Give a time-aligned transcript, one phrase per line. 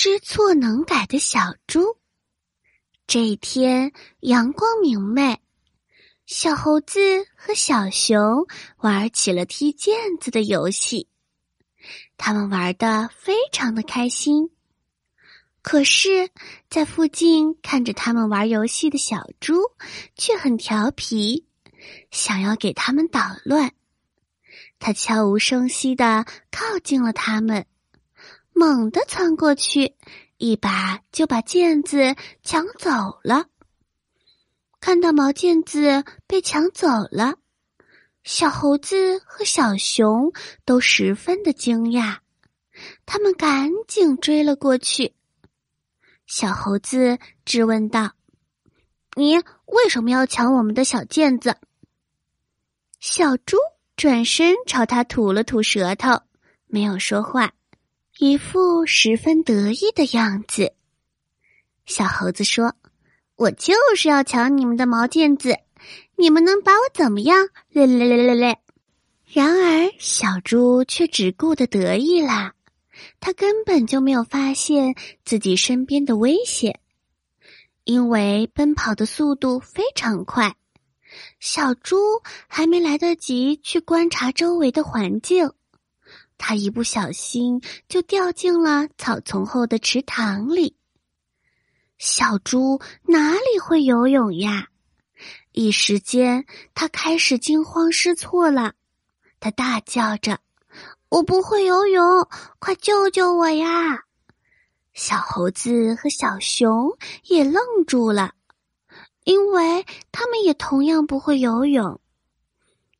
[0.00, 1.98] 知错能改的小猪。
[3.08, 5.40] 这一天阳光明媚，
[6.24, 7.00] 小猴子
[7.34, 11.08] 和小熊玩起了踢毽子的游戏。
[12.16, 14.50] 他们玩的非常的开心。
[15.62, 16.30] 可是，
[16.70, 19.56] 在附近看着他们玩游戏的小猪
[20.14, 21.44] 却很调皮，
[22.12, 23.72] 想要给他们捣乱。
[24.78, 27.66] 他悄无声息的靠近了他们，
[28.58, 29.94] 猛地窜过去，
[30.36, 32.90] 一把就把毽子抢走
[33.22, 33.46] 了。
[34.80, 37.36] 看到毛毽子被抢走了，
[38.24, 40.32] 小猴子和小熊
[40.64, 42.18] 都十分的惊讶，
[43.06, 45.14] 他们赶紧追了过去。
[46.26, 48.14] 小猴子质问道
[49.14, 51.56] ：“你为什么要抢我们的小毽子？”
[52.98, 53.56] 小猪。
[53.96, 56.22] 转身朝他吐了吐舌头，
[56.68, 57.52] 没有说话，
[58.20, 60.72] 一副十分得意的样子。
[61.86, 62.74] 小猴子说
[63.38, 65.54] ：“我就是要抢你们的毛毽子，
[66.16, 68.58] 你们能把我怎么样？”嘞嘞嘞嘞嘞。
[69.24, 72.54] 然而，小猪却只顾得得意啦，
[73.20, 76.80] 他根本就没有发现自己身边的危险，
[77.84, 80.56] 因为奔跑的速度非常快。
[81.38, 81.96] 小猪
[82.48, 85.52] 还没来得及去观察周围的环境，
[86.38, 90.76] 他一不小心就掉进了草丛后的池塘里。
[91.98, 94.68] 小猪哪里会游泳呀？
[95.52, 98.74] 一时间，他开始惊慌失措了。
[99.40, 100.38] 他大叫着
[101.10, 102.28] ：“我不会游泳，
[102.60, 104.04] 快救救我呀！”
[104.94, 108.32] 小猴子和小熊也愣住了。
[109.24, 112.00] 因为他们也同样不会游泳，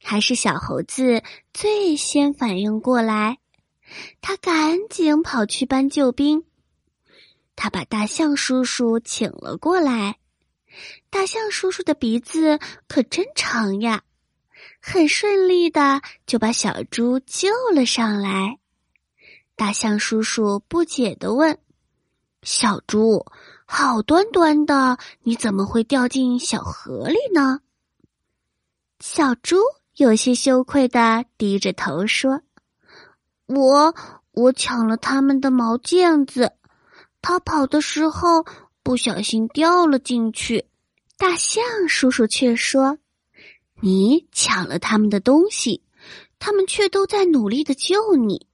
[0.03, 3.39] 还是小猴子最先反应过来，
[4.21, 6.45] 他赶紧跑去搬救兵。
[7.57, 10.19] 他把大象叔叔请了过来，
[11.11, 14.03] 大象叔叔的鼻子可真长呀，
[14.81, 18.59] 很顺利的就把小猪救了上来。
[19.57, 21.59] 大象叔叔不解的问
[22.43, 23.27] ：“小猪。”
[23.71, 27.61] 好端端的，你怎么会掉进小河里呢？
[28.99, 29.59] 小猪
[29.99, 32.41] 有些羞愧的低着头说
[33.47, 33.93] ：“我
[34.31, 36.53] 我抢了他们的毛毽子，
[37.21, 38.47] 逃跑的时候
[38.85, 40.67] 不小心掉了进去。”
[41.19, 42.99] 大象叔叔却说
[43.83, 45.83] ：“你抢了他们的东西，
[46.39, 48.47] 他们却都在努力的救你，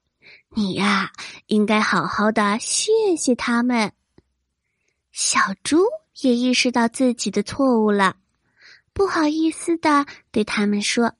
[0.49, 1.13] 你呀，
[1.49, 3.93] 应该好好的谢谢他们。”
[5.13, 5.85] 小猪
[6.23, 8.17] 也意识到自己的错误了，
[8.95, 11.13] 不好意思的对他们说：“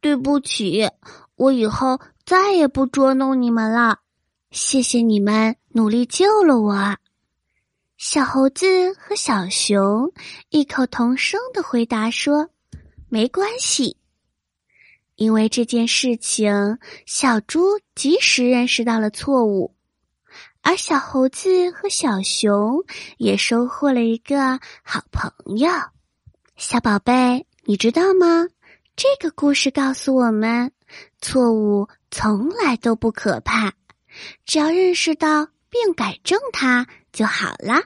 [0.00, 0.88] 对不起，
[1.36, 3.98] 我以后再也不捉弄你们了。
[4.50, 6.96] 谢谢你们努力救了我。”
[7.96, 10.10] 小猴子和小熊
[10.48, 12.48] 异口同声的回答说
[13.10, 13.98] ：“没关系。”
[15.16, 19.74] 因为这件事情，小猪及时认识到了错误。
[20.62, 22.84] 而小猴子和小熊
[23.18, 25.70] 也收获了一个好朋友。
[26.56, 28.46] 小宝贝，你知道吗？
[29.02, 30.72] 这个故事告诉我们，
[31.22, 33.72] 错误从来都不可怕，
[34.44, 37.84] 只要认识到并改正它就好了。